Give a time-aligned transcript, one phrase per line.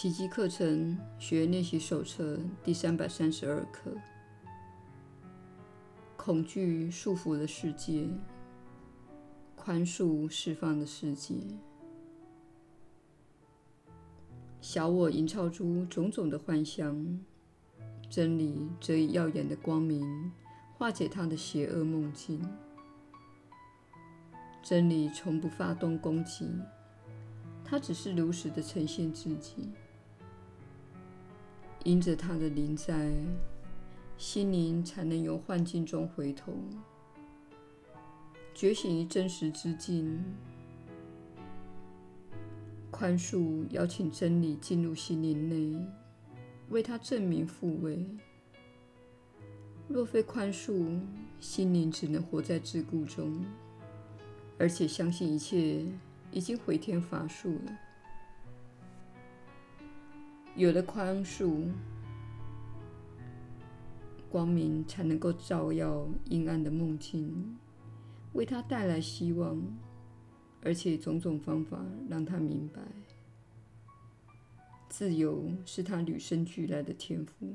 [0.00, 3.90] 奇迹课程学练习手册第三百三十二课：
[6.16, 8.06] 恐惧束缚的世界，
[9.56, 11.34] 宽恕释放的世界。
[14.60, 17.18] 小我营造出种种的幻象，
[18.08, 20.30] 真理则以耀眼的光明
[20.74, 22.40] 化解他的邪恶梦境。
[24.62, 26.48] 真理从不发动攻击，
[27.64, 29.68] 它只是如实的呈现自己。
[31.84, 33.10] 因着他的临在，
[34.16, 36.52] 心灵才能由幻境中回头，
[38.54, 40.22] 觉醒于真实之境。
[42.90, 45.86] 宽恕邀请真理进入心灵内，
[46.70, 48.04] 为他证明复位。
[49.86, 51.00] 若非宽恕，
[51.38, 53.44] 心灵只能活在桎梏中。
[54.58, 55.86] 而且相信一切
[56.32, 57.78] 已经回天乏术了。
[60.58, 61.68] 有了宽恕，
[64.28, 67.56] 光明才能够照耀阴暗的梦境，
[68.32, 69.56] 为他带来希望，
[70.60, 72.82] 而且种种方法让他明白，
[74.88, 77.54] 自由是他与生俱来的天赋。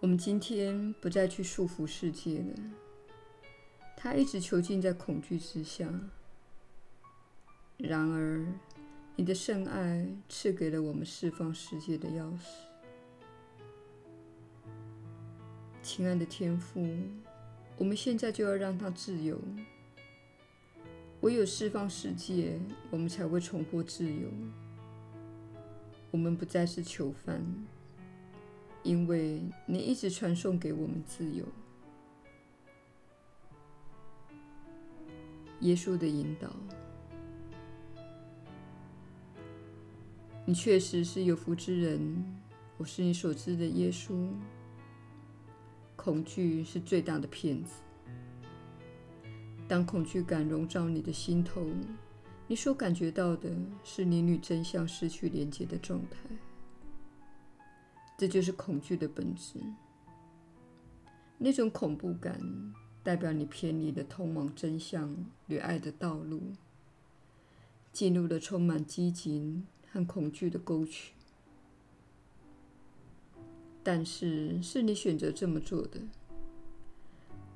[0.00, 2.54] 我们今天不再去束缚世界了，
[3.98, 5.86] 他一直囚禁在恐惧之下。
[7.82, 8.46] 然而，
[9.16, 12.44] 你的圣爱赐给了我们释放世界的钥匙。
[15.82, 16.86] 亲爱的天父，
[17.76, 19.40] 我们现在就要让他自由。
[21.22, 22.58] 唯有释放世界，
[22.90, 24.28] 我们才会重获自由。
[26.10, 27.42] 我们不再是囚犯。
[28.82, 31.44] 因为你一直传送给我们自由，
[35.60, 36.48] 耶稣的引导，
[40.50, 42.24] 你确实是有福之人。
[42.76, 44.28] 我是你所知的耶稣。
[45.94, 47.74] 恐惧是最大的骗子。
[49.68, 51.64] 当恐惧感笼罩你的心头，
[52.48, 53.48] 你所感觉到的
[53.84, 56.18] 是你与真相失去连接的状态。
[58.18, 59.60] 这就是恐惧的本质。
[61.38, 62.40] 那种恐怖感
[63.04, 65.16] 代表你偏离了通往真相
[65.46, 66.42] 与爱的道路，
[67.92, 71.12] 进入了充满激情和恐惧的沟渠。
[73.82, 76.00] 但是，是你选择这么做的。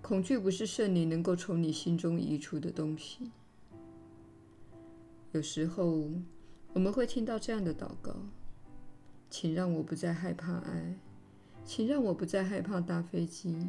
[0.03, 3.31] 恐惧不是圣灵能够从你心中移除的东西。
[5.33, 6.11] 有时候，
[6.72, 8.17] 我们会听到这样的祷告。
[9.31, 10.95] 请让我不再害怕爱，
[11.65, 13.66] 请让我不再害怕搭飞机。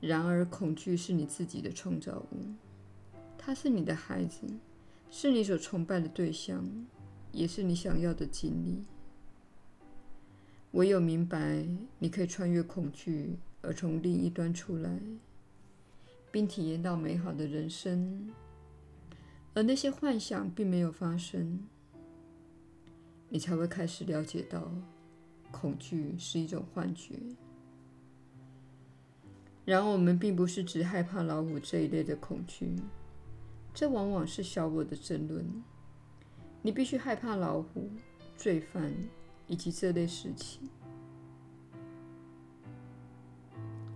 [0.00, 2.54] 然而，恐惧是你自己的创造物，
[3.36, 4.46] 它是你的孩子，
[5.16, 6.68] 是你所崇拜的对象，
[7.30, 8.82] 也是你想要的经历。
[10.72, 11.64] 唯有明白
[12.00, 14.98] 你可以穿越恐惧而从另一端出来，
[16.32, 18.28] 并体验到美好的人生，
[19.54, 21.60] 而那些幻想并没有发生。
[23.28, 24.68] 你才会开始了解到，
[25.52, 27.14] 恐惧是一种幻觉。
[29.64, 32.74] 然而，我们并不是只害怕老虎这一类的恐惧，
[33.74, 35.44] 这往往是小我的争论。
[36.62, 37.90] 你必须害怕老虎、
[38.36, 38.94] 罪犯
[39.48, 40.66] 以及这类事情。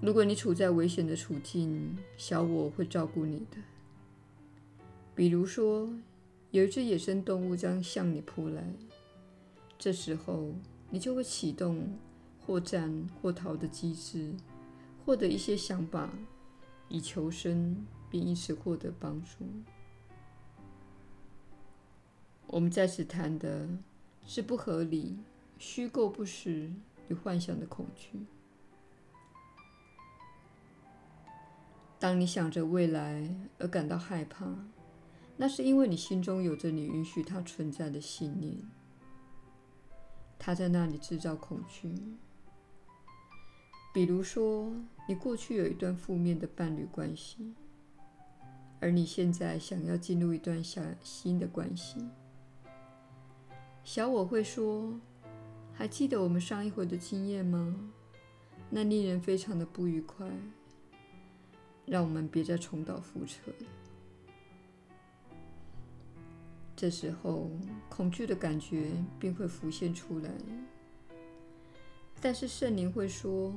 [0.01, 3.57] 如果你处在危险的处境，小我会照顾你的。
[5.15, 5.89] 比如说，
[6.51, 8.63] 有一只野生动物将向你扑来。
[9.79, 10.53] 这时候，
[10.91, 11.99] 你就会启动
[12.45, 14.33] 或战或逃的机制，
[15.05, 16.11] 获得一些想法，
[16.89, 19.47] 以求生，并因此获得帮助。
[22.47, 23.69] 我们在此谈的
[24.27, 25.19] 是不合理、
[25.59, 26.73] 虚构不实
[27.09, 28.27] 与幻想的恐惧。
[31.99, 34.47] 当你想着未来而感到害怕，
[35.37, 38.57] 那是因为你心中有着你允许它存在的信念。
[40.39, 41.93] 它在那里制造恐惧。
[43.93, 44.73] 比如说，
[45.09, 47.53] 你过去有一段负面的伴侣关系，
[48.81, 52.07] 而你现在想要进入一段小新的关系。
[53.85, 54.99] 小我会说
[55.75, 57.91] ：“还记得我们上一回的经验吗？
[58.71, 60.31] 那令人非常的不愉快。
[61.87, 63.53] 让我们别再重蹈覆辙。”
[66.77, 67.51] 这时候，
[67.89, 70.31] 恐惧的感觉便会浮现出来。
[72.21, 73.55] 但是圣灵会说：“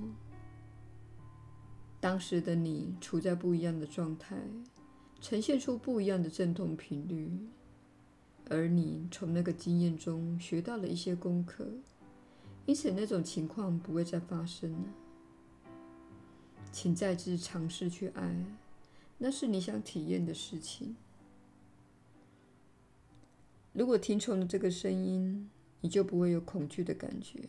[1.99, 4.37] 当时的你处在不一样的状态，
[5.21, 7.31] 呈现出不一样的振动频率，
[8.49, 11.67] 而你从那个经验中学到了一些功课，
[12.65, 14.83] 因此那种情况不会再发生了。
[16.71, 18.35] 请再次尝试去爱，
[19.19, 20.95] 那是你想体验的事情。
[23.73, 25.49] 如果听从了这个声音，
[25.81, 27.39] 你就不会有恐惧的感觉。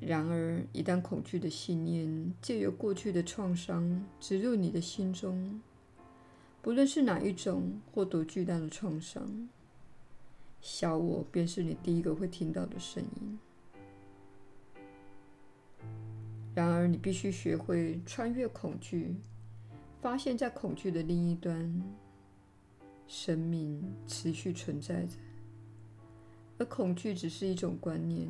[0.00, 5.60] 然而，一旦恐惧的信念借由过去的创伤植入你的心中，
[6.60, 9.48] 不论是哪一种或多巨大的创伤，
[10.60, 13.38] 小我便是你第一个会听到的声音。
[16.54, 19.14] 然而，你必须学会穿越恐惧，
[20.02, 21.82] 发现，在恐惧的另一端，
[23.06, 25.16] 生命持续存在着，
[26.58, 28.28] 而恐惧只是一种观念，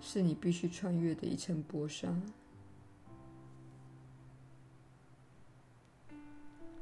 [0.00, 2.14] 是你必须穿越的一层薄纱。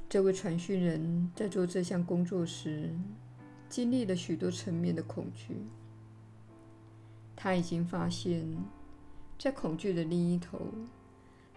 [0.08, 2.90] 这位传讯人在做这项工作时，
[3.68, 5.56] 经历了许多层面的恐惧，
[7.34, 8.46] 他已经发现。
[9.36, 10.72] 在恐惧的另一头，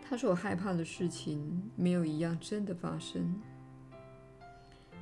[0.03, 3.39] 他所害怕的事情没有一样真的发生。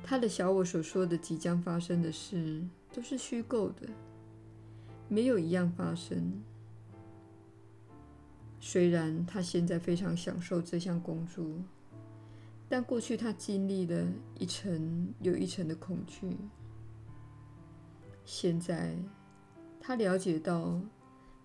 [0.04, 2.62] 他的小我所说的即将发生的事
[2.92, 3.88] 都是虚构的，
[5.08, 6.42] 没有一样发生。
[8.60, 11.44] 虽然他现在非常享受这项工作，
[12.68, 14.06] 但过去他经历了
[14.38, 16.36] 一层又一层的恐惧。
[18.24, 18.96] 现在
[19.80, 20.80] 他了解到。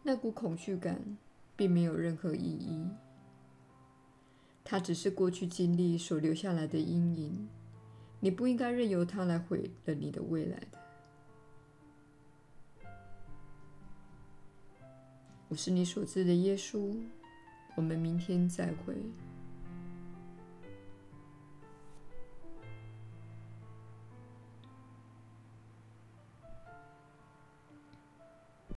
[0.03, 0.99] 那股恐惧感
[1.55, 2.87] 并没有任何意义，
[4.63, 7.47] 它只是过去经历所留下来的阴影。
[8.19, 10.81] 你不应该任由它来毁了你的未来的。
[15.51, 16.95] 我是你所知的耶稣，
[17.75, 18.95] 我们明天再会。